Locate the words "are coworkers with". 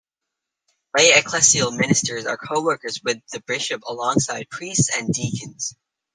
2.25-3.19